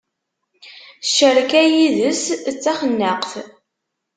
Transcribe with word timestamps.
Ccerka 1.05 1.61
yid-s 1.73 2.25
d 2.53 2.55
taxennaqt. 2.63 3.33